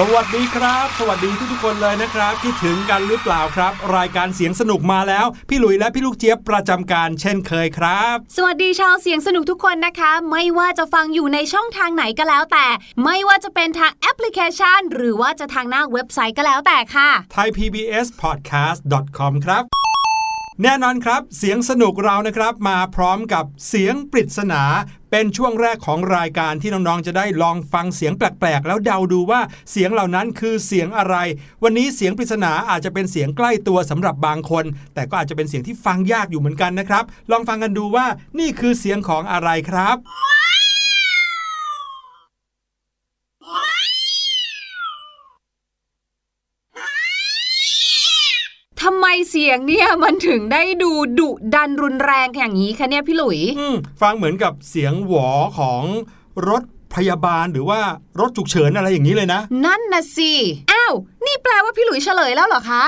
[0.00, 12.66] สวัสดีครับ สวัสดีทุกๆคนเลยนะครับคิดถึงกันหรือเปล่าครับ รายการเสียงสนุกมาแล้ว พี่หลุยและพี่ลูกเจี๊ยบประจำการเช่นเคยครับ สวัสดีชาวเสียงสนุกทุกคนนะคะ ไม่ว่าจะฟังอยู่ในช่องทางไหนก็แล้วแต่
[13.04, 19.62] ไม่ว่าจะเป็นทางแอปพลิเคชัน หรือว่าจะทางหน้าเว็บไซต์ก็แล้วแต่ค่ะ thaipbspodcast.com ครับ
[20.62, 24.62] แน่นอนครับ เสียงสนุกเรานะครับ มาพร้อมกับเสียงปริศนา
[25.10, 31.16] เป็นช่วงแรกของรายการที่น้องๆ จะได้ลองฟังเสียงแปลกๆ แล้วเดาดูว่าเสียงเหล่านั้นคือเสียงอะไร
[31.62, 34.64] วันนี้เสียงปริศนาอาจจะเป็นเสียงใกล้ตัวสำหรับบางคน
[34.94, 38.06] แต่ก็อาจจะเป็นเสียงที่ฟังยากอยู่เหมือนกันนะครับ ลองฟังกันดูว่า
[38.38, 39.96] นี่คือเสียงของอะไรครับ
[48.90, 55.28] ทำไมเสียงเนี่ยมันถึงได้ดูดุดันรุนแรงอย่างนี้คะเนี่ยพี่หลุยอืมฟังเหมือนกับเสียงหวอ
[55.58, 55.82] ของ
[56.48, 56.62] รถ
[56.94, 57.80] พยาบาลหรือว่า
[58.20, 60.32] รถฉุกเฉินอะไรอย่างนี้เลยนะ นั่นนะสิ
[60.72, 60.94] อ้าว
[61.26, 62.82] นี่แปลว่าพี่หลุยเฉลยแล้วเหรอคะ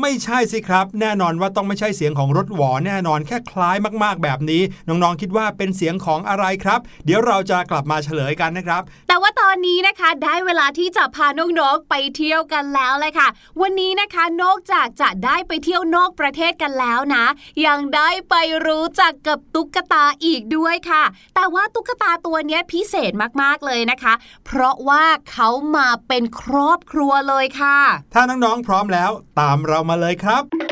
[0.00, 13.28] ไม่ใช่สิครับ แน่นอนว่าต้องไม่ใช่เสียงของรถหวอแน่นอนแค่คล้ายมากๆ แบบนี้ น้องๆคิดว่าเป็นเสียงของอะไรครับ เดี๋ยวเราจะกลับมาเฉลยกันนะครับ แต่ว่าตอนนี้นะคะได้เวลาที่จะพาน้องๆไปเที่ยวกันแล้วเลยค่ะ
[13.60, 17.24] วันนี้นะคะนอกจากจะได้ไปเที่ยวนอกประเทศกันแล้วนะ
[17.66, 18.34] ยังได้ไป
[18.66, 21.04] รู้จักกับตุ๊กตาอีกด้วยค่ะ
[21.34, 23.12] แต่ว่าตุ๊กตาตัวเนี้ยพิเศษ
[23.42, 24.14] มากๆเลยนะคะ
[24.46, 27.78] เพราะว่าเขามาเป็นครอบครัวเลยค่ะ
[28.14, 29.10] ถ้าน้องๆพร้อมแล้ว
[29.40, 30.65] ตามเรามาเลยครับ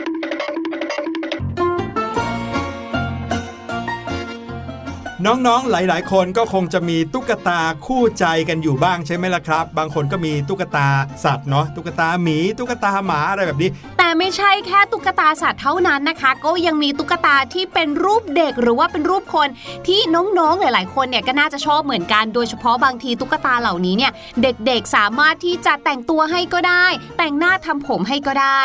[5.26, 10.88] น้องๆ หลาย ๆ คนก็คงจะมีตุ๊กตาคู่ใจกันอยู่บ้างใช่ไหมล่ะครับ บางคนก็มีตุ๊กตา
[11.24, 19.48] สัตว์เนาะตุ๊กตาหมีตุ๊กตาหมาอะไรแบบนี้ แต่ไม่ใช่แค่ตุ๊กตาสัตว์เท่านั้นนะคะ ก็ยังมีตุ๊กตาที่เป็นรูปเด็กหรือว่าเป็นรูปคน
[19.86, 24.12] ที่น้องๆ หลาย ๆ คนเนี่ยก็น่าจะชอบเหมือนกัน โดยเฉพาะบางทีตุ๊กตาเหล่านี้เนี่ย
[24.42, 26.86] เด็กๆ สามารถที่จะแต่งตัวให้ก็ได้
[27.18, 28.62] แต่งหน้าทำผมให้ก็ได้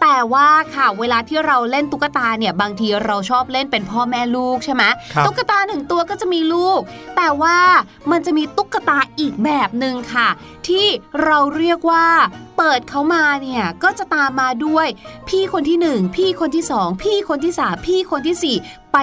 [0.00, 4.82] แต่ว่าค่ะเวลาที่เราเล่นตุ๊กตาเนี่ยบางทีเราชอบเล่นเป็นพ่อแม่ลูกใช่ไหม
[5.14, 6.80] ครับตุ๊กตาหนึ่งตัวก็จะมีลูก
[7.16, 7.58] แต่ว่า
[8.10, 10.28] มันจะมีตุ๊กตาอีกแบบหนึ่งค่ะ
[10.68, 10.86] ที่
[11.24, 12.06] เราเรียกว่า
[12.56, 14.86] เปิดเขามาเนี่ยก็จะตามมาด้วย
[15.28, 18.56] พี่คนที่หนึ่งพี่คนที่สองพี่คนที่สามพี่คนที่สี่
[18.92, 18.96] ไป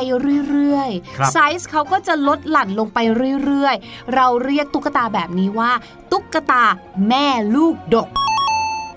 [0.49, 2.99] เรื่อยครับๆไซส์เขาก็จะลดหลั่นลงไป
[3.45, 5.71] เรื่อยๆ เราเรียกตุ๊กตาแบบนี้ว่า
[6.11, 6.63] ตุ๊กตา
[7.07, 7.25] แม่
[7.55, 8.07] ลูกดก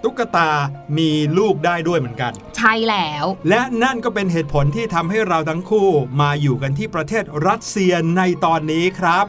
[0.02, 0.50] ตุ๊กตา
[0.98, 5.88] มีลูกได้ด้วยเหมือนกัน ใช่แล้ว และนั่นก็เป็นเหตุผลที่ทำให้เราทั้งคู่
[6.20, 9.24] มาอยู่กันที่ประเทศรัสเซียในตอนนี้ครับ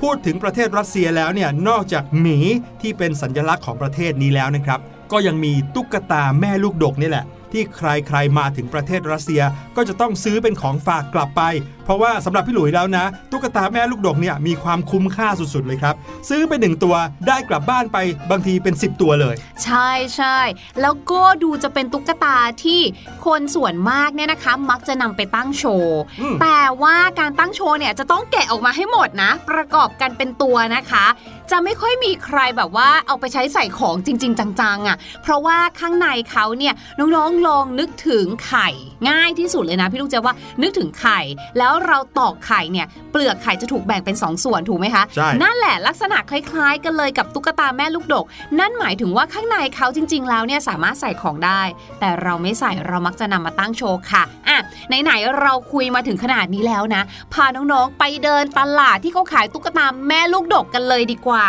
[0.00, 2.38] พูดถึงประเทศรัสเซียแล้วเนี่ยนอกจากหมี
[2.82, 4.80] ที่เป็นสัญลักษณ์ของประเทศนี้แล้วนะครับ
[5.12, 9.42] ก็ยังมีตุ๊กตาแม่ลูกดกนี่แหละ ที่ใครๆมาถึงประเทศรัสเซีย
[9.76, 11.42] ก็จะต้องซื้อเป็นของฝากกลับไป
[11.84, 15.94] เพราะว่าสำหรับพี่หลุยแล้วนะ ตุ๊กตาแม่ลูกดกเนี่ยมีความคุ้มค่าสุดๆเลยครับ
[16.28, 16.94] ซื้อไปหนึ่งตัว
[17.28, 17.98] ได้กลับบ้านไป
[18.30, 19.34] บางทีเป็น 10 ตัวเลย
[19.64, 20.38] ใช่ใช่
[20.82, 22.80] แล้วก็ดูจะเป็นตุ๊กตาที่
[23.26, 31.06] คนส่วนมากเนี่ยนะคะ มักจะนำไปตั้งโชว์อืมแต่ว่าการตั้งโชว์เนี่ยจะต้องแกะออกมาให้หมดนะ ประกอบกันเป็นตัวนะคะ
[31.50, 38.68] จะไม่ค่อยมีใครแบบว่าเอาไปใช้ใส่ของจริง ๆ จังๆอะ่ะ เพราะว่าข้างในเขาเนี่ยน้องๆลองนึกถึงไข่
[39.08, 41.20] ง่ายที่สุดเลยนะพี่ลูกเจว่านึกถึงไข่
[41.58, 48.24] แล้วเราตอกไข่เนี่ยเปลือกไข่จะถูกแบ่งเป็นสองส่วนถูกไหมคะใช่นั่นแหละลักษณะคล้ายๆ กันเลยกับตุ๊กตาแม่ลูกดก
[48.60, 51.62] นั่นหมายถึงว่าข้างในเขาจริง ๆ แล้วเนี่ยสามารถใส่ของได้
[52.00, 57.02] แต่เราไม่ใส่เรามักจะนำมาตั้งโชว์ค่ะอะไหนๆเราคุยมาถึงขนาดนี้แล้วนะ
[57.32, 61.44] พาน้องๆไปเดินตลาดที่เขาขายตุ๊กตาแม่ลูกดกกันเลยดีกว่า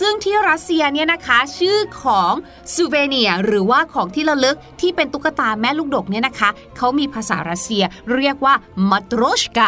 [0.00, 2.32] ซึ่งที่รัสเซียเนี่ยนะคะชื่อของ
[2.74, 8.54] ซูเวเนียหรือว่าของที่ระลึกที่เป็นตุ๊กตาแม่ลูกดกเนี่ยนะคะเขามีภาษารัสเซียเรียกว่า
[8.90, 9.60] มัตรชก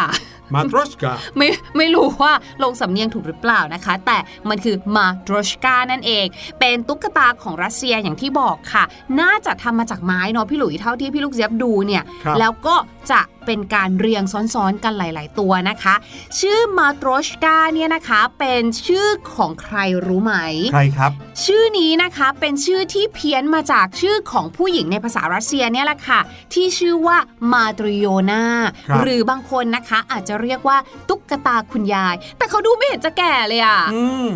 [0.53, 4.17] มาตรสกาไม่ไม่รู้ว่าลงสำเนียงถูกหรือเปล่านะคะ แต่
[4.49, 6.25] มันคือมาดรชกานั่นเอง
[6.59, 8.83] เป็นตุ๊กตาของรัสเซียอย่างที่บอกค่ะ
[9.21, 12.75] น่าจะทำมาจากไม้เนาะพี่หลุยเท่าที่พี่ลูกเจี๊ยบดูเนี่ยครับแล้วก็
[13.11, 15.95] จะเป็นการเรียงซ้อนๆกันหลาย ๆ ตัวนะคะ
[16.39, 20.33] ชื่อมาตรชกาเนี่ยนะคะเป็นชื่อของใครรู้ไหม
[20.73, 21.11] ใครครับ
[21.45, 26.19] ชื่อนี้นะคะเป็นชื่อที่เพี้ยนมาจากชื่อของผู้หญิงในภาษารัสเซียเนี่ยแหละค่ะ
[26.53, 27.17] ที่ชื่อว่า
[27.51, 28.43] มาตริโยนา
[28.87, 30.77] ครับหรือบางคนนะคะอาจจะเรียกว่า
[31.09, 34.27] ตุ๊กตาคุณยาย แต่เขาดูไม่เห็นจะแก่เลยอะอืม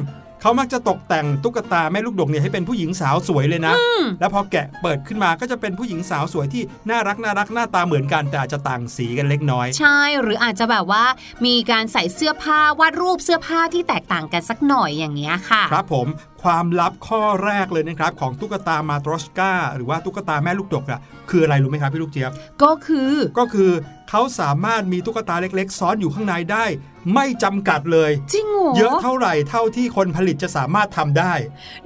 [0.45, 3.73] เขามักจะตกแต่งตุ๊กตาแม่ลูกดกเนี่ยให้เป็นผู้หญิงสาวสวยเลยนะ
[4.19, 11.05] แล้วพอแกะเปิดขึ้นมาก็จะเป็นผู้หญิงสาวสวยที่น่ารักน่ารักหน้าตาเหมือนกันแต่อาจจะต่างสีกันเล็กน้อย ใช่หรืออาจจะแบบว่า
[11.45, 16.07] มีการใส่เสื้อผ้าวาดรูปเสื้อผ้าที่แตกต่างกันสักหน่อยอย่างเงี้ยค่ะ ครับผม
[16.45, 20.99] คความลับข้อแรกเลยนะครับ ของตุ๊กตามาตรอสกาหรือว่าตุ๊กตาแม่ลูกดกอะ
[21.29, 22.31] คืออะไรรู้ไหมครับพี่ลูกเจี๊ยบ
[22.63, 23.71] ก็คือก็คือ
[24.09, 26.65] เขาสามารถมีตุ๊กตาเล็ก ๆ ซ้อนอยู่ข้างในได้
[27.13, 31.33] ไม่จำกัดเลย จริงเหรอเยอะเท่าไหร่เท่าที่คนผลิตจะสามารถทำได้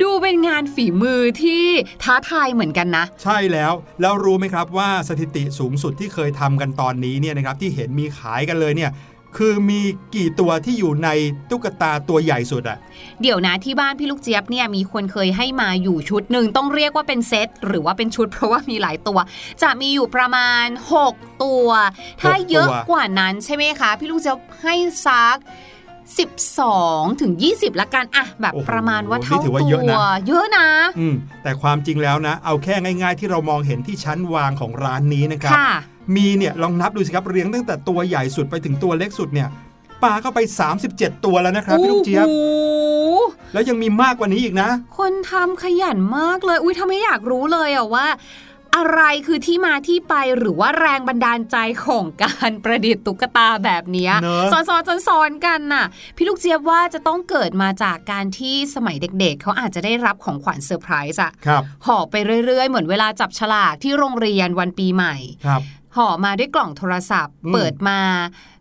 [0.01, 1.65] ดูเป็นงานฝีมือที่
[2.03, 8.91] ท้าทายเหมือนกันนะ ใช่แล้วแล้วรู้ไหมครับว่าสถิติสูงสุดที่เคยทำกันตอนนี้เนี่ยนะครับที่เห็นมีขายกันเลยเนี่ย
[9.38, 9.81] คือมี
[10.15, 11.09] กี่ตัวที่อยู่ใน
[11.50, 12.77] ตุ๊กตาตัวใหญ่สุดอะ
[13.21, 19.19] เดี๋ยวนะที่บ้านพี่ลูกเจี๊ยบเนี่ยมีคนเคยให้มาอยู่ชุดหนึ่งต้องเรียกว่าเป็นเซตหรือว่าเป็นชุดเพราะว่ามีหลายตัว
[19.62, 20.65] จะมีอยู่ประมาณ
[21.05, 21.67] 6 ตัว
[22.21, 25.38] ถ้าเยอะกว่านั้นใช่ไหมคะ พี่ลูกเจี๊ยบให้ซัก
[26.29, 30.67] 12 ถึง 20 ละกันอะแบบโอ้โหประมาณว่าเท่านี่ถือว่าตัเยอะวนะเยอะนะ
[31.00, 35.71] อืมแต่ความจริงแล้วนะ เอาแค่ง่าย ๆ ที่เรามองเห็นที่ชั้นวางของร้านนี้นะครับค่ะ
[36.15, 39.49] มีเนี่ยลองนับดูสิครับเรียงตั้งแต่ตัวใหญ่สุดไปถึงตัวเล็กสุดเนี่ย
[40.03, 40.39] ปลาเข้าไป
[40.81, 43.19] 37 ตัวแล้วนะครับพี่ลูกเจี๊ยบโอ้โห
[43.53, 48.07] แล้วยังมีมากกว่านี้อีกนะ คนทำขยันมากเลย อุ้ยทำให้อยากรู้เลยอะว่า
[48.77, 55.85] อะไรคือที่มาที่ไปหรือว่าแรงบันดาลใจของการประดิษฐ์ตุ๊กตาแบบเนี้ยเนอะซ้อนๆซ้อนๆกันน่ะ
[56.15, 65.61] พี่ลูกเจี๊ยบว่าจะต้องเกิดมาจากการที่สมัยเด็กๆเขาอาจจะได้รับของขวัญเซอร์ไพรส์อะครับห่อไปเรื่อยๆ เหมือนเวลาจับฉลากที่โรงเรียนวันปีใหม่ครับ
[65.96, 68.00] ห่อมาด้วยกล่องโทรศัพท์อืมเปิดมา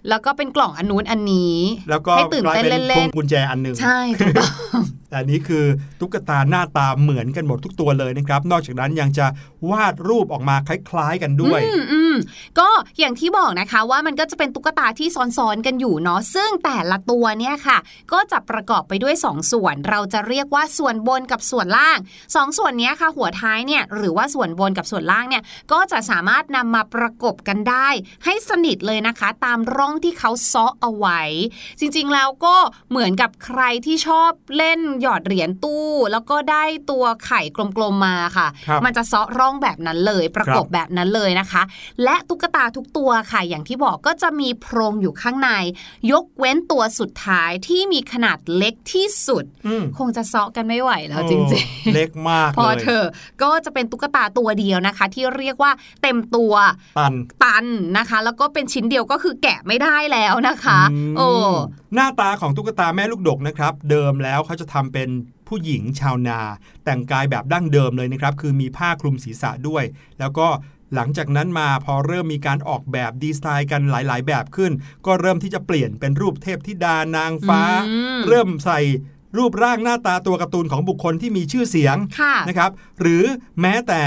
[0.08, 1.56] แล้วก็เป็นกล่องอันนู้นอันนี้
[1.90, 4.52] แล้วก็ให้ตื่นกลายเต้นเป็นพเล่วนงกุญแจอันหนึ่งๆใช่ถูกต้อง
[5.08, 5.64] แต่อันนี้คือ
[6.00, 9.26] ตุ๊กตาหน้าตาเหมือนกันหมดทุกตัวเลยนะครับ นอกจากนั้นยังจะ
[9.70, 12.14] วาดรูปออกมาคล้าย ๆกันด้วยอืมอืม
[12.58, 17.78] ก็อย่างที่บอกนะคะว่ามันก็จะเป็นตุ๊กตาที่ซ้อนๆกันอยู่เนาะซึ่งแต่ละตัวเนี่ยค่ะ
[18.12, 21.98] ก็จะประกอบไปด้วย 2 ส่วน เราจะเรียกว่าส่วนบนกับส่วนล่าง
[22.28, 27.88] 2ส่วนเนี้ยค่ะ หัวท้ายเนี่ยหรือว่าส่วนบนกับส่วนล่างเนี่ยก็จะสามารถนำมาประกบกันได้
[28.24, 31.20] ให้สนิทเลยนะคะ ตามร่องที่เขาเซาะเอาไว้
[31.80, 32.56] จริงๆแล้วก็
[32.90, 37.40] เหมือนกับใครที่ชอบเล่นหยอดเหรียญตู้ แล้วก็ได้ตัวไข่
[37.76, 41.62] กลมๆมาค่ะครับมันจะเซาะร่องแบบนั้นเลย ประกบแบบนั้นเลยนะคะ
[42.04, 45.50] และตุ๊กตาทุกตัวค่ะ อย่างที่บอกก็จะมีโพรงอยู่ข้างใน
[46.12, 53.06] ยกเว้นตัวสุดท้ายที่มีขนาดเล็กที่สุดอืมคงจะเซาะกันไม่ไหวแล้วจริงโอ้เล็กมากๆพอเลยเธอะ
[53.42, 56.52] ก็จะเป็นตุ๊กตาตัวเดียวนะคะ ที่เรียกว่าเต็มตัว
[56.98, 57.66] ตันตัน
[57.98, 60.80] นะคะ แล้วก็เป็นชิ้นเดียวก็คือแกะไม่ได้แล้วนะคะ
[61.10, 61.28] มโอ้
[61.94, 65.08] หน้าตาของตุ๊กตาแม่ลูกดกนะครับ เดิมแล้วเขาจะทำเป็น
[65.48, 66.40] ผู้หญิงชาวนา
[66.84, 69.84] แต่งกายแบบดั้งเดิมเลยนะครับ คือมีผ้าคลุมศีรษะด้วย
[70.18, 70.48] แล้วก็
[70.94, 74.72] หลังจากนั้นมาพอเริ่มมีการออกแบบดีไซน์กันหลาย ๆ แบบขึ้น
[75.06, 78.80] ก็เริ่มที่จะเปลี่ยนเป็นรูปเทพธิดานางฟ้าอืมเริ่มใส่
[79.36, 82.70] รูปร่างหน้าตาตัวการ์ตูนของบุคคลที่มีชื่อเสียงค่ะนะครับ
[83.00, 83.24] หรือ
[83.60, 84.02] แม้แต่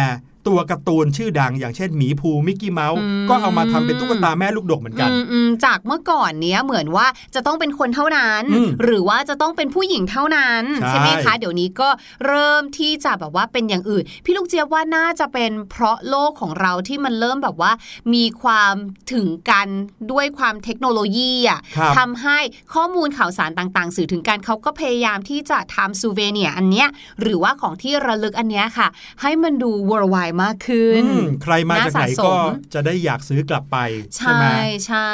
[0.47, 11.89] ตัวการ์ตูนชื่อดัง อย่างเช่นหมีภูมิกกี้เมาส์อืมก็เอามาทำเป็นตุ๊กตาแม่ลูกดกเหมือนกันอืมอืมจากเมื่อก่อนเนี้ยเหมือนว่าจะต้องเป็นคนเท่านั้นอืมหรือว่าจะต้องเป็นผู้หญิงเท่านั้นใช่ไหมคะเดี๋ยวนี้ก็
[12.27, 17.71] เริ่มที่จะแบบว่าเป็นอย่างอื่น พี่ลูกเจี๊ยบว่าน่าจะเป็นเพราะโลกของเราที่มันเริ่มแบบว่า
[18.13, 18.73] มีความ
[19.13, 19.67] ถึงกัน
[20.11, 22.39] ด้วยความเทคโนโลยีอะครับทำให้
[22.73, 26.87] ข้อมูลข่าวสารต่างๆ สื่อถึงกันเขาก็พยายามที่จะทำซูเวเนียอันเนี้ย
[27.21, 28.87] หรือว่าของที่ระลึกอันเนี้ยค่ะ
[29.21, 32.35] ให้มันดู worldwide มากขึ้นอืมใครมาจากไหนน่าสะสมก็
[32.73, 33.77] จะได้อยากซื้อกลับไป
[34.17, 34.45] ใช่ใช่ไหม
[34.87, 35.13] ใช่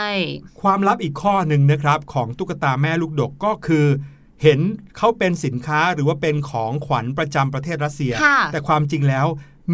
[0.61, 3.85] ความลับอีกข้อหนึ่งนะครับ ของตุ๊กตาแม่ลูกดกก็คือ
[4.43, 4.59] เห็น
[4.97, 9.27] เขาเป็นสินค้าหรือว่าเป็นของขวัญประจำประเทศรัสเซียค่ะแต่ความจริงแล้ว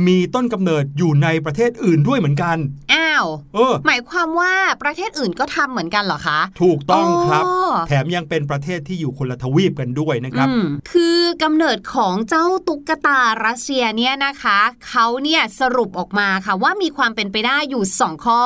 [0.07, 2.57] มีต้นกำเนิดอยู่ในประเทศอื่นด้วยเหมือนกัน
[2.93, 18.41] อ้าวเออหมายความว่าประเทศอื่นก็ทำเหมือนกันเหรอคะ ถูกต้องครับอ๋อแถมยังเป็นประเทศที่อยู่คนละทวีปกันด้วยนะครับอืมคือกำเนิดของเจ้าตุ๊กตารัสเซียเนี่ยนะคะเขาเนี่ยสรุปออกมาค่ะว่ามีความเป็นไปได้อยู่ 2 ข้อ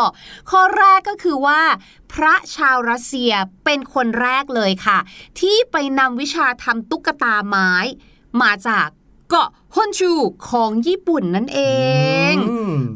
[0.49, 1.61] ข้อแรกก็คือว่า
[2.13, 3.31] พระชาวรัสเซีย
[3.65, 4.99] เป็นคนแรกเลยค่ะ
[5.39, 7.71] ที่ไปนำวิชาทำตุ๊กตาไม้
[8.41, 8.87] มาจาก
[9.29, 10.11] เกาะ ฮอนชู
[10.49, 11.59] ของญี่ปุ่นนั่นเอ
[12.33, 12.35] ง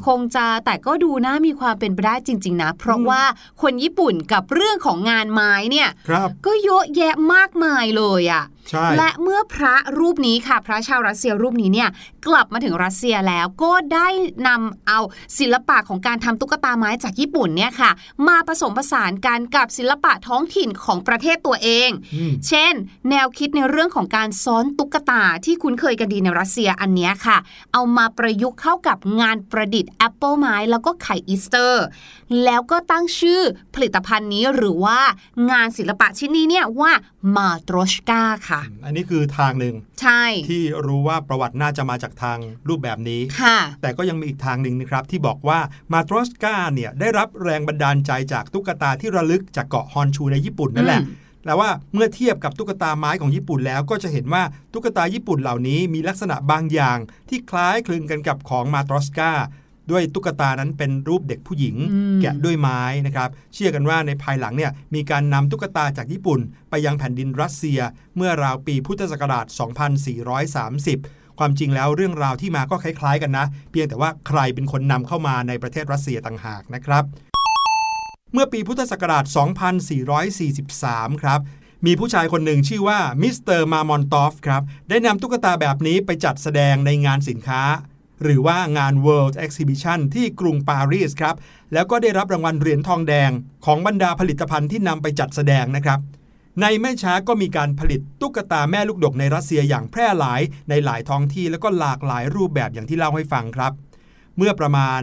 [0.07, 3.21] คงจะแต่ก็ดูน่ามีความเป็นไปได้จริง ๆ นะ เพราะว่า
[3.61, 5.89] คนญี่ปุ่นกับเรื่องของงานไม้เนี่ย
[6.45, 8.43] ก็เยอะแยะมากมายเลยอะ่ะ
[8.97, 11.89] และเมื่อพระรูปนี้ค่ะ พระชาวรัสเซียรูปนี้เนี่ย
[12.27, 14.07] กลับมาถึงรัสเซียแล้วก็ได้
[14.47, 14.99] นำเอา
[15.39, 17.91] ศิลปะของการทำตุ๊กตาไม้จากญี่ปุ่นเนี่ยค่ะ
[18.27, 21.89] มาผสมผสานกันกับศิลปะท้องถิ่นของประเทศตัวเอง
[22.47, 22.73] เช่น
[23.09, 27.37] แนวคิดในเรื่องของการซ้อนตุ๊กตาที่คุ้นเคยกันดีในรัสเซียอันเนี้ยค่ะ
[27.73, 31.85] เอามาประยุกต์เข้ากับงานประดิษฐ์แอปเปิลไม้แล้วก็ไข่อีสเตอร์
[32.43, 33.41] แล้วก็ตั้งชื่อ
[33.75, 34.99] ผลิตภัณฑ์นี้หรือว่า
[35.51, 36.91] งานศิลปะชิ้นนี้เนี่ยว่า
[37.35, 42.37] มาตรอชกาค่ะ อันนี้คือทางหนึ่งใช่ที่รู้ว่าประวัติน่าจะมาจากทาง
[42.67, 45.59] รูปแบบนี้ค่ะ แต่ก็ยังมีอีกทางหนึ่งนะครับ ที่บอกว่า
[45.93, 54.43] มาตรอชกาเนี่ยได้รับแรงบันดาลใจจากตุ๊กตาที่ระลึกจากเกาะฮอนชูในญี่ปุ่นนั่นแหละอืม แล้วว่าเมื่อเทียบกับตุ๊กตาไม้ของญี่ปุ่นแล้วก็จะเห็นว่า
[54.73, 56.97] ตุ๊กตาญี่ปุ่นเหล่านี้มีลักษณะบางอย่าง
[57.29, 59.31] ที่คล้ายคลึงกันกับของมาตรอสกา
[59.91, 67.79] ด้วยตุ๊กตานั้นเป็นรูปเด็กผู้หญิงอืมแกะด้วยไม้นะครับ เชื่อกันว่าในภายหลังเนี่ยมีการนำตุ๊กตาจากญี่ปุ่น ไปยังแผ่นดินรัสเซีย
[68.15, 69.45] เมื่อราวปีพุทธศักราช
[70.41, 77.30] 2430 ความจริงแล้วเรื่องราวที่มาก็คล้ายๆกันนะ เพียงแต่ว่าใครเป็นคนนำเข้ามาในประเทศรัสเซียต่างหากนะครับ
[78.33, 79.25] เมื่อปีพุทธศักราช
[80.43, 81.39] 2443 ครับ
[81.85, 87.63] มีผู้ชายคนหนึ่งชื่อว่ามิสเตอร์มามอนตอฟครับ ได้นำตุ๊กตาแบบนี้ไปจัดแสดงในงานสินค้า
[88.23, 91.35] หรือว่างาน World Exhibition ที่กรุงปารีสครับ
[91.73, 93.31] แล้วก็ได้รับรางวัลเหรียญทองแดง
[93.65, 95.99] ของบรรดาผลิตภัณฑ์ที่นำไปจัดแสดงนะครับ
[96.61, 103.71] ในไม่ช้าก็มีการผลิตตุ๊กตาแม่ลูกดกในรัสเซียอย่างแพร่หลายในหลายท้องที่แล้วก็หลากหลายรูปแบบอย่างที่เล่าให้ฟังครับ
[104.41, 104.99] เมื่อประมาณ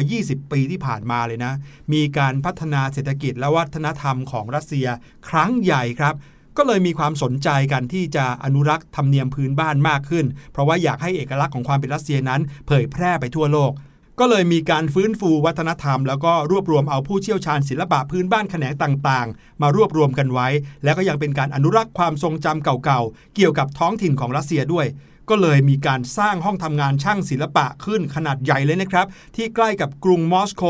[0.00, 1.52] 120 ปีที่ผ่านมาเลยนะ
[1.92, 4.86] มีการพัฒนาเศรษฐกิจและวัฒนธรรมของรัสเซีย
[5.28, 6.14] ครั้งใหญ่ครับ
[6.56, 13.72] ก็เลยมีความสนใจกันที่จะอนุรักษ์ธรรมเนียมพื้นบ้านมากขึ้น เพราะว่าอยากให้เอกลักษณ์ของความเป็นรัสเซียนั้น เผยแพร่ไปทั่วโลก
[14.20, 20.48] ก็เลยมีการฟื้นฟูวัฒนธรรม แล้วก็รวบรวมเอาผู้เชี่ยวชาญศิลปะพื้นบ้านแขนงต่างๆ มารวบรวมกันไว้
[20.84, 24.86] แล้วก็ยังเป็นการอนุรักษ์ความทรงจำเก่าๆ เกี่ยวกับท้องถิ่นของรัสเซียด้วย
[25.34, 30.64] ก็เลยมีการสร้างห้องทำงานช่างศิลปะขึ้นขนาดใหญ่เลยนะครับ ที่ใกล้กับกรุงมอสโก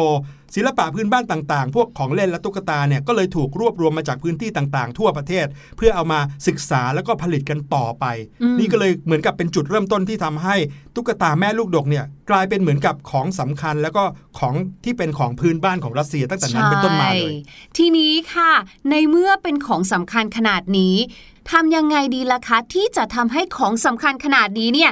[0.55, 8.05] ศิลปะพื้นบ้านต่างๆ พวกของเล่นและตุ๊กตาเนี่ยก็เลยถูกรวบรวมมาจากพื้นที่ต่างๆ ทั่วประเทศ เพื่อเอามาศึกษาแล้วก็ผลิตกันต่อไป
[8.43, 10.57] อืมนี่ก็เลยเหมือนกับเป็นจุดเริ่มต้นที่ทำให้
[10.95, 14.03] ตุ๊กตาแม่ลูกดกเนี่ยกลายเป็นเหมือนกับของสำคัญ แล้วก็
[14.39, 14.55] ของ
[14.85, 18.53] ที่เป็นของพื้นบ้านของรัสเซียตั้งแต่นั้นเป็นต้นมาเลยใช่ทีนี้ค่ะ
[18.91, 20.95] ในเมื่อเป็นของสำคัญขนาดนี้
[21.51, 24.91] ทำยังไงดีล่ะคะที่จะทำให้ของสำคัญขนาดนี้เนี่ย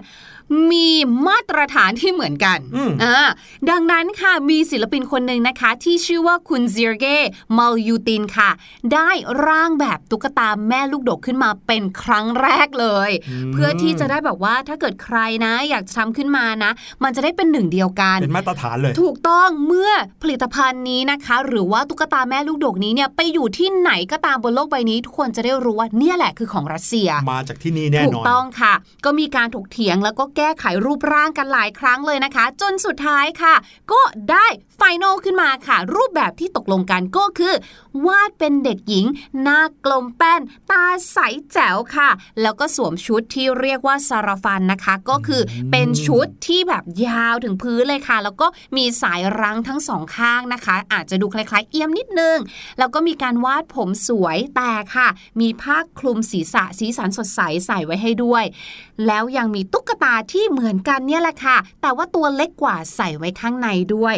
[0.71, 0.89] มี
[1.27, 3.29] มาตรฐานที่เหมือนกันอืมอ่า
[3.71, 7.07] ดังนั้นค่ะมีศิลปินคนหนึ่งนะคะ ที่ชื่อว่าคุณเซียร์เก
[7.59, 8.51] มัลยูตินค่ะ
[8.93, 9.11] ได้
[9.47, 13.11] ร่างแบบตุ๊กตาแม่ลูกดกขึ้นมาเป็นครั้งแรกเลย
[13.53, 16.71] เพื่อที่จะได้แบบว่าถ้าเกิดใครนะ อยากจะทำขึ้นมานะ
[17.03, 19.91] มันจะได้เป็นหนึ่งเดียวกัน เป็นมาตรฐานเลย ถูกต้องเมื่อ
[20.23, 33.55] ผลิตภัณฑ์นี้นะคะ หรือว่าตุ๊กตาแม่ลูกดกนี้เนี่ยไปอยู่ที่ไหนก็ตามบนโลกใบนี้ ทุกคนจะได้รู้ว่าเนี่ยแหละคือของรัสเซีย มาจากที่นี่แน่ถูนกอนต้องค่ะ ก็มีการถกเถียงแล้วก็แก้ไขรูปร่างกันหลายครั้งเลยนะคะ จนสุดท้ายค่ะ
[33.93, 37.55] ก็ได้ไฟนอลขึ้นมาค่ะ รูปแบบที่ตกลงกันก็คือ
[38.07, 39.07] วาดเป็นเด็กหญิง
[39.43, 41.19] หน้ากลมแป้น ตาใส
[41.53, 42.11] แจ๋วค่ะ
[42.43, 52.39] แล้วก็สวมชุดที่เรียกว่าซาราฟันนะคะ ก็คือเป็นชุดที่แบบยาวถึงพื้นเลยค่ะ แล้วก็มีสายรั้งทั้งสองข้างนะคะ อาจจะดูคล้ายๆ เอี้ยมนิดนึง
[52.79, 55.09] แล้วก็มีการวาดผมสวยแต่ค่ะ
[55.41, 58.45] มีผ้าคลุมศีรษะสีสันสดใสใส่ไว้ให้ด้วย
[59.07, 64.17] แล้วยังมีตุ๊กตาที่เหมือนกันเนี่ยแหละค่ะ แต่ว่าตัวเล็กกว่าใส่ไว้ข้างในด้วย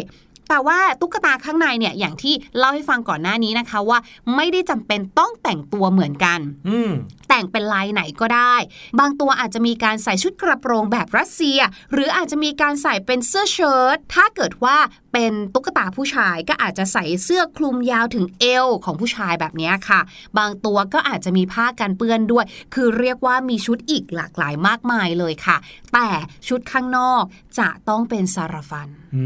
[0.49, 3.97] แต่ว่าตุ๊กตาข้างในเนี่ยอย่างที่เล่าให้ฟังก่อนหน้านี้นะคะว่า
[4.35, 6.79] ไม่ได้จำเป็นต้องแต่งตัวเหมือนกัน อื
[7.27, 8.55] แต่งเป็นลายไหนก็ได้
[8.99, 11.59] บางตัวอาจจะมีการใส่ชุดกระโปรงแบบรัสเซีย
[11.93, 14.77] หรืออาจจะมีการใส่เป็นเสื้อเชิ้ตถ้าเกิดว่า
[15.13, 19.99] เป็นตุ๊กตาผู้ชายก็อาจจะใส่เสื้อคลุมยาวถึงเอวของผู้ชายแบบนี้ค่ะ
[20.37, 25.57] บางตัวก็อาจจะมีผ้ากันเปื้อนด้วย คือเรียกว่ามีชุดอีกหลากหลายมากมายเลยค่ะ
[25.93, 26.07] แต่
[26.47, 27.23] ชุดข้างนอก
[27.59, 29.25] จะต้องเป็นซาราฟันอื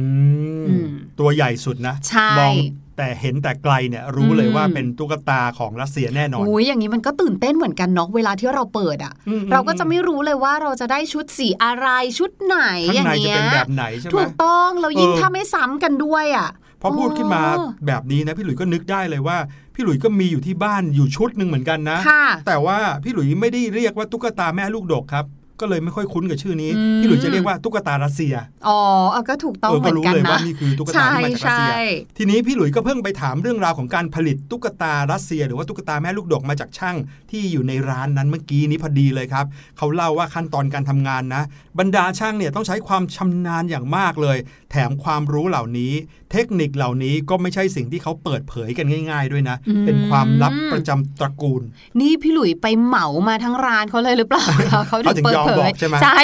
[0.68, 2.56] อืมมตัวใหญ่สุดนะใช่มอง
[2.98, 11.88] แต่เห็นแต่ไกลเนี่ยรู้เลยอืมว่าเป็นตุ๊กตาของรัสเซียแน่นอนอุ้ยอย่างนี้มันก็ตื่นเต้นเหมือนกันเนาะเวลาที่เราเปิดอะอืมเราก็จะไม่รู้เลยว่าเราจะได้ชุดสีอะไร
[12.20, 12.58] ชุดไหน
[12.90, 16.50] ข้าอย่างงในจะเงี้ยเป็นแบบไหนใช่ไหมถูกต้องเรายิ่งเออถ้าไม่ซ้ำกันด้วยอะ
[16.82, 19.38] พอพูดขึ้นมาอ๋อแบบนี้นะพี่หลุยส์ก็นึกได้เลยว่า
[19.76, 25.26] พี่หลุยส์ก็มีอยู่ที่บ้านอยู่ชุดหนึ่งเหมือนกันนะค่ะแต่ว่าพี่หลุยส์ไม่ได้เรียกว่าตุ๊กตาแม่ลูกดกครับ
[25.60, 28.36] ก็เลยไม่ค่อยคุ้นกับชื่อนี้อืมพี่หลุยส์จะเรียกว่าตุ๊กตารัสเซีย
[28.68, 28.80] อ๋อ
[29.12, 31.74] เออก็ถูกต้องเออเหก็มือนรู้กันเลยนะว่านี่คือตุ๊กตาใช่ที่มาจากรัสใช่เซีย
[32.18, 36.96] ทีนี้พี่หลุยส์ก็เพิ่งไปถามเรื่องราวของการผลิตตุ๊กตารัสเซีย หรือว่าตุ๊กตาแม่ลูกดกมาจากช่าง
[37.32, 39.46] ที่อยู่ในร้านนั้นเมื่อกี้นี้พอดีเลยครับ
[39.78, 41.44] เขาเล่าว่าขั้นตอนการทำงานนะ
[41.80, 44.38] บรรดาช่างเนี่ยต้องใช้ความชำนาญอย่างมากเลย
[44.72, 45.94] แถมความรู้เหล่านี้
[46.32, 51.62] เทคนิคเหล่านี้ก็ไม่ใช่สิ่งที่เขาเปิดเผยกันง่าย ๆ ด้วยนะอืมเป็นความลับประจำตระกูล
[52.00, 56.20] นี่พี่หลุยไปเหมามาทั้งร้านเขาเลยหรือเปล่าคะเขาถึเขางถึงเปิดยอมเผบอยกใช่ไหมใช่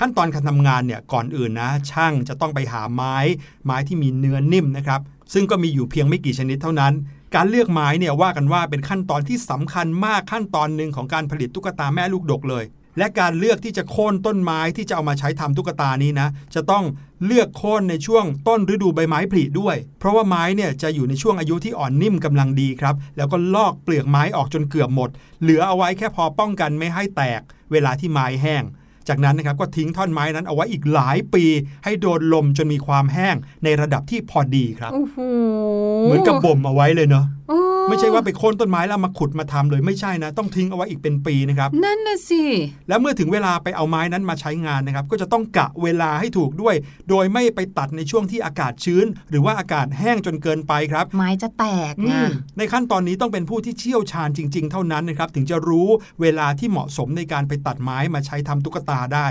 [0.00, 3.16] ขั้นตอนการทำงานเนี่ยก่อนอื่นนะ ช่างจะต้องไปหาไม้
[3.64, 5.00] ไม้ที่มีเนื้อนิ่มนะครับ
[5.32, 6.92] ซึ่งก็มีอยู่เพียงไม่กี่ชนิดเท่านั้น
[7.34, 12.64] การเลือกไม้เนี่ยว่ากันว่าเป็นขั้นตอนที่สำคัญมากขั้นตอนหนึ่งของการผลิตตุ๊กตาแม่ลูกดกเลย
[12.98, 16.84] และการเลือกที่จะโค่นต้นไม้ที่จะเอามาใช้ทำตุ๊กตานี้นะ จะต้อง
[17.26, 25.10] เลือกโค่นในช่วงต้นฤดูใบไม้ผลิด้วย เพราะว่าไม้เนี่ยจะอยู่ในช่วงอายุที่อ่อนนิ่มกำลังดีครับ แล้วก็ลอกเปลือกไม้ออกจนเกือบหมด
[25.42, 27.40] เหลือเอาไว้แค่พอป้องกันไม่ให้แตก
[27.72, 28.64] เวลาที่ไม้แห้ง
[29.08, 31.44] จากนั้นนะครับก็ทิ้งท่อนไม้นั้นเอาไว้อีกหลายปี
[31.84, 35.18] ให้โดนลมจนมีความแห้งในระดับที่พอดีครับโอ้โห
[36.02, 37.37] เหมือนกับบ่มเอาไว้เลยเนาะโอ้
[37.88, 42.42] ไม่ใช่ว่าไปโค่นต้นไม้แล้วมาขุดมาทำเลยไม่ใช่นะ ต้องทิ้งเอาไว้อีกเป็นปีนะครับนั่นน่ะสิ
[42.88, 46.74] แล้วเมื่อถึงเวลาไปเอาไม้นั้นมาใช้งานนะครับ ก็จะต้องกะเวลาให้ถูกด้วย
[47.08, 55.88] โดยไม่ไปตัดในช่วงที่อากาศชื้น หรือว่าอากาศแห้งจนเกินไปครับ ไม้จะแตกอืไงมในขั้นตอนนี้ต้องเป็นผู้ที่เชี่ยวชาญจริง ๆ เท่านั้นนะครับถึงจะรู้
[56.20, 59.28] เวลาที่เหมาะสมในการไปตัดไม้มาใช้ทำตุ๊กตาได้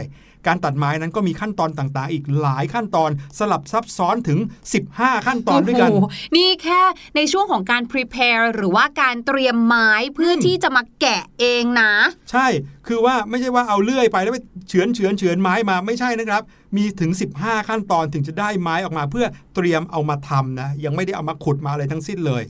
[0.48, 4.40] การตัดไม้นั้นก็มีขั้นตอนต่างๆ อีกหลายขั้นตอนสลับซับซ้อนถึง
[4.84, 6.82] 15 ขั้นตอนด้วยกันโอ้โหนี่แค่
[7.16, 11.92] ในช่วงของการ prepare หรือว่าการเตรียมไม้เพื่อที่จะมาแกะเองนะ
[12.32, 12.48] ใช่
[12.88, 14.40] คือว่าไม่ใช่ว่าเอาเลื่อยไปแล้วไป
[14.70, 16.42] เฉือนเฉือนเฉือนไม้มาไม่ใช่นะครับ
[16.78, 22.44] มีถึง 15 ขั้นตอนถึงจะได้ไม้ออกมา เพื่อเตรียมเอามาทำนะ ยังไม่ได้เอามาขุดมาอะไรทั้งสิ้นเลย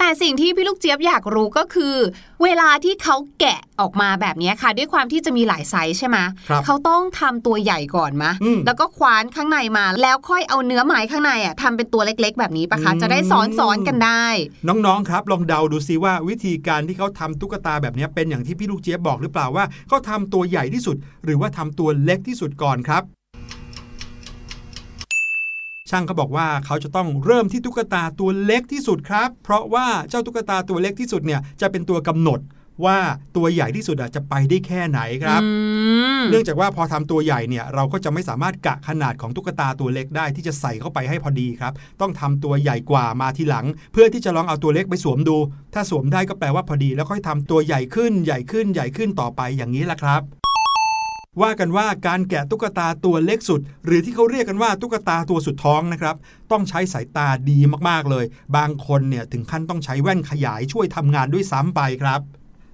[0.00, 1.96] แต่สิ่งที่พี่ลูกเจี๊ยบอยากรู้ก็คือ
[2.42, 6.16] เวลาที่เขาแกะออกมาแบบนี้ค่ะ ด้วยความที่จะมีหลายไซส์ใช่ไหม
[6.48, 14.26] ครับเขาต้องทำตัวใหญ่ก่อนมะอืมแล้วก็คว้านข้างในมา แล้วค่อยเอาเนื้อไม้ข้างในอะทำเป็นตัวเล็ก ๆ แบบนี้ปะคะอืมจะได้สอนสอนๆกันได้
[14.68, 23.04] น้องๆครับลองเดาดูซิว่าวิธีการที่เขาทำตุ๊กตาแบบนี้เป็นอย่างที่พี่ลูกเจี๊ยบบอกหรือเปล่าว่าเขาทำตัวใหญ่ที่สุด หรือว่าทำตัวเล็กที่สุดก่อนครับ
[25.90, 32.40] ช่างเขาบอกว่าเขาจะต้องเริ่มที่ตุ๊กตาตัวเล็กที่สุดครับ เพราะว่าเจ้าตุ๊กตาตัวเล็กที่สุดเนี่ยจะเป็นตัวกำหนด
[32.84, 32.98] ว่า
[33.36, 35.48] ตัวใหญ่ที่สุดอะจะไปได้แค่ไหนครับอื
[36.20, 45.36] มเนื่องจากว่าพอทำตัวใหญ่เนี่ยเราก็จะไม่สามารถกะขนาดของตุ๊กตาตัวเล็กได้ที่จะใส่เข้าไปให้พอดีครับ ต้องทำตัวใหญ่กว่ามาทีหลัง เพื่อที่จะลองเอาตัวเล็กไปสวมดู
[45.74, 50.39] ถ้าสวมได้ก็แปลว่าพอดี แล้วค่อยทำตัวใหญ่ขึ้นใหญ่ขึ้นใหญ่ขึ้นต่อไปอย่างนี้แหละครับ
[51.42, 56.16] ว่ากันว่าการแกะตุ๊กตาตัวเล็กสุด หรือที่เขาเรียกกันว่าตุ๊กตาตัวสุดท้องนะครับ
[56.50, 58.24] ต้องใช้สายตาดีมากๆเลย
[58.56, 62.20] บางคนเนี่ยถึงขั้นต้องใช้แว่นขยายช่วยทำงานด้วยซ้ำไปครับ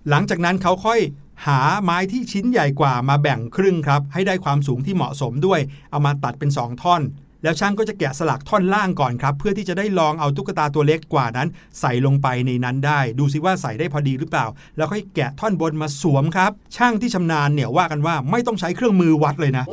[0.08, 1.00] หลังจากนั้นเขาค่อย
[1.46, 7.02] หาไม้ที่ชิ้นใหญ่กว่ามาแบ่งครึ่งครับ ให้ได้ความสูงที่เหมาะสมด้วย เอามาตัดเป็น 2 ท่อน
[7.42, 11.48] แล้วช่างก็จะแกะสลักท่อนล่างก่อนครับ เพื่อที่จะได้ลองเอาตุ๊กตาตัวเล็กกว่านั้น
[11.80, 14.46] ใส่ลงไปในนั้นได้ ดูซิว่าใส่ได้พอดีหรือเปล่า
[14.76, 19.64] แล้วค่อยแกะท่อนบนมาสวมครับ ช่างที่ชำนาญเนี่ยว่ากันว่าไม่ต้องใช้เครื่องมือวัดเลยนะ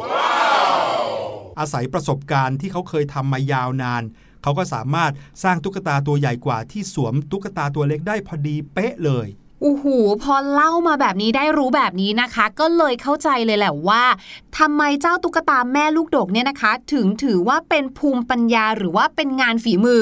[1.59, 4.03] อาศัยประสบการณ์ที่เขาเคยทำมายาวนาน
[4.43, 5.11] เขาก็สามารถ
[5.43, 9.85] สร้างตุ๊กตาตัวใหญ่กว่าที่สวมตุ๊กตาตัวเล็กได้พอดีเป๊ะเลยโอ้โห
[10.23, 14.03] พอเล่ามาแบบนี้ได้รู้แบบนี้นะคะ ก็เลยเข้าใจเลยแหละว่า
[14.59, 20.01] ทำไมเจ้าตุ๊กตาแม่ลูกดกเนี่ยนะคะ ถึงถือว่าเป็นภูมิปัญญาหรือว่าเป็นงานฝีมือ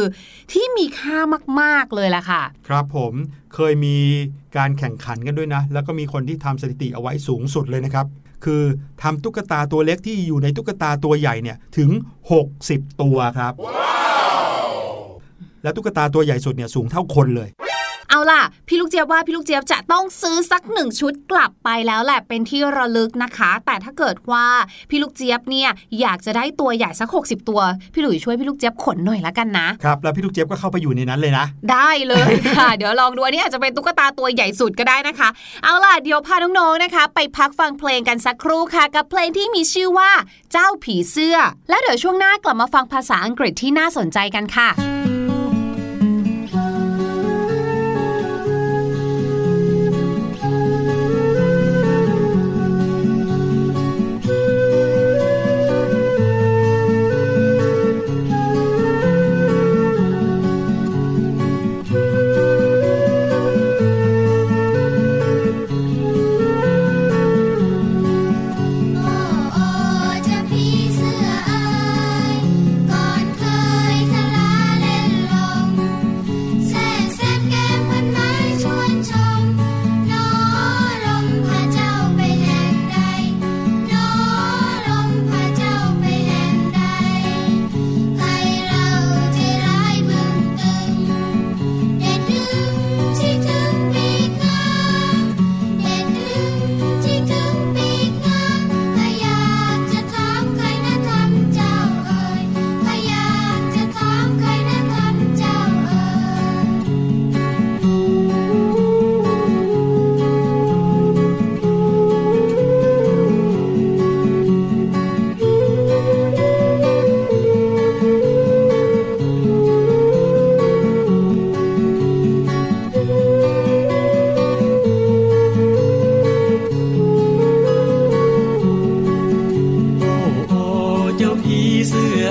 [0.51, 1.17] ที่มีค่า
[1.61, 3.13] มาก ๆเลยล่ะค่ะ ครับผม
[3.53, 3.97] เคยมี
[4.57, 8.05] การแข่งขันกันด้วยนะ แล้วก็มีคนที่ทำสถิติเอาไว้สูงสุดเลยนะครับ
[8.45, 8.63] คือ
[9.03, 11.89] ทำตุ๊กตาตัวเล็กที่อยู่ในตุ๊กตาตัวใหญ่เนี่ยถึง
[12.49, 13.53] 60 ตัวครับ
[15.63, 17.49] แล้วตุ๊กตาตัวใหญ่สุดเนี่ยสูงเท่าคนเลย
[18.11, 24.45] เอาล่ะ พี่ลูกเจี๊ยบว่าพี่ลูกเจี๊ยบจะต้องซื้อสักหนึ่งชุดกลับไปแล้วแหละเป็นที่ระลึกนะคะ แต่ถ้าเกิดว่า
[24.89, 25.69] พี่ลูกเจี๊ยบเนี่ย
[26.01, 27.61] อยากจะได้ตัวใหญ่สัก 60 ตัว
[27.93, 35.29] พี่หลุยช่วยพี่ลูกเจี๊ยบขนหน่อยละกันนะครับแล้วพี่ลูกเจี๊ยบก็เข้าไปอยู่ในนั้นเลยนะ ได้เลยค่ะ เดี๋ยวลองดูอันนี้อาจจะเป็นตุ๊กตาตัวใหญ่สุดก็ได้นะคะ
[35.63, 40.11] เอาล่ะเดี๋ยวพาน้องๆนะคะ ไปพักฟังเพลงกันสักครู่ค่ะ กับเพลงที่มีชื่อว่า
[40.51, 41.37] เจ้าผีเสื้อ
[41.69, 44.69] แล้วเดี๋ยวช่วงหน้ากลับมาฟังภาษาอังกฤษที่น่าสนใจกันค่ะ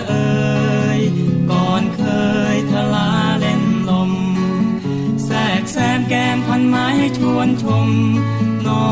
[0.08, 1.00] เอเอ่ย
[1.50, 2.02] ก่อนเค
[2.54, 3.10] ยทลา
[3.40, 4.12] เล่นลม
[5.24, 6.86] แทรกแซมแก้มพันไม้
[7.18, 7.88] ชวนชม
[8.66, 8.84] นอ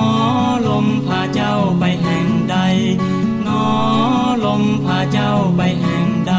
[0.66, 2.56] ลมพาเจ้าไปแห่งใด
[3.46, 3.64] นอ
[4.44, 6.34] ลมพาเจ้าไปแห่งใด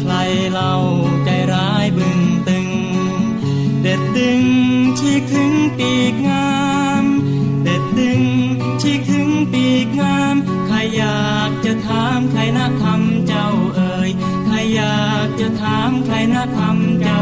[0.00, 0.14] ใคร
[0.50, 0.74] เล่า
[1.24, 2.68] ใจร้ายบึงตึง
[3.82, 4.42] เด็ดดึง
[4.98, 6.54] ฉีกถึงปีกงา
[7.02, 7.04] ม
[7.62, 8.22] เด็ดดึง
[8.82, 10.34] ฉีกถึงปีกงาม
[10.66, 13.13] ใครอยากจะถามใครนะคำ
[14.74, 17.13] อยากจะถามใครนะทำใจ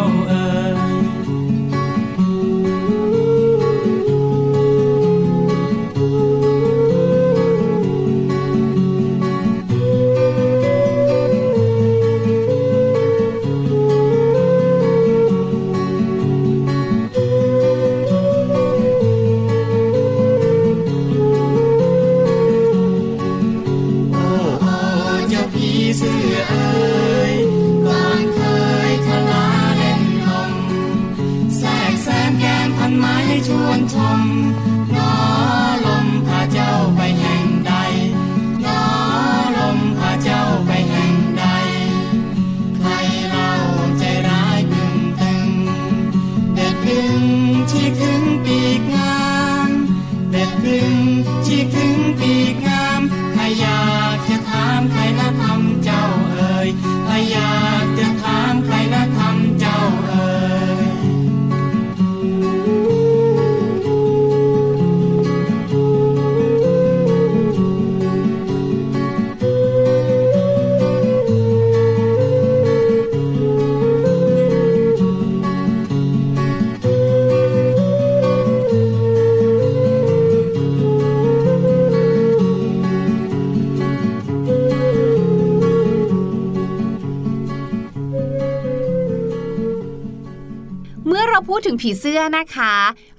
[91.62, 92.74] ดถึงผีเสื้อนะคะ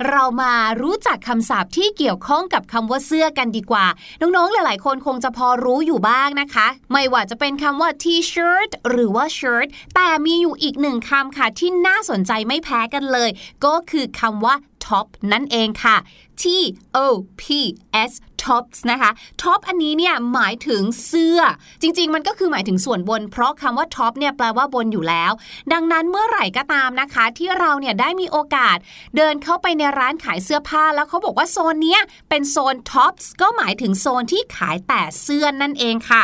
[0.09, 3.85] เรามารู้จักคำศัพท์ที่เกี่ยวข้องกับคำว่าเสื้อกันดีกว่า
[4.21, 13.29] น้องๆ หลายๆ คนคงจะพอรู้อยู่บ้างนะคะ ไม่ว่าจะเป็นคำว่า t-shirt หรือว่า shirt แต่มีอยู่อีกหนึ่งคำค่ะ ที่น่าสนใจไม่แพ้กันเลย
[13.65, 15.97] ก็คือคำว่า top นั่นเองค่ะ
[16.41, 16.43] T
[16.95, 16.97] O
[17.41, 17.43] P
[18.09, 18.11] S
[18.45, 21.39] tops นะคะ top อันนี้เนี่ยหมายถึงเสื้อ
[21.81, 25.31] จริง ๆ มันก็คือหมายถึงส่วนบน เพราะคำว่า top เนี่ยแปลว่าบนอยู่แล้ว
[25.73, 28.77] ดังนั้นเมื่อไหร่ก็ตามนะคะ ที่เราเนี่ยได้มีโอกาส
[29.17, 36.23] เดินเข้าไปในร้านขายเสื้อผ้า แล้วเขาบอกว่าโซนเนี้ยเป็นโซน tops ก็หมายถึงโซนที่ขายแต่เสื้อนั่นเองค่ะ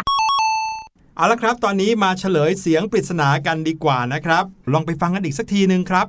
[1.16, 6.08] เอาละครับ ตอนนี้มาเฉลยเสียงปริศนากันดีกว่านะครับ ลองไปฟังกันอีกสักทีหนึ่งครับ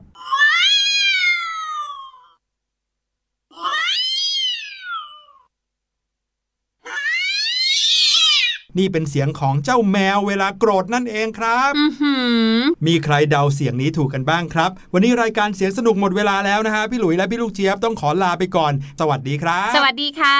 [8.79, 12.15] นี่เป็นเสียงของเจ้าแมวเวลาโกรธนั่นเองครับอือหื
[12.57, 20.39] อมีใครเดาเสียงนี้ถูกกันบ้างครับ วันนี้รายการเสียงสนุกหมดเวลาแล้วนะฮะพี่หลุยและพี่ลูกเจี๊ยบต้องขอลาไปก่อน สวัสดีครับ สวัสดีค่ะ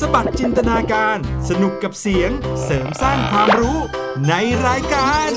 [0.00, 1.16] สบัดจินตนาการ
[1.48, 2.30] สนุกกับเสียง
[2.64, 3.78] เสริมสร้างความรู้
[4.28, 4.34] ใน
[4.66, 5.30] รายการ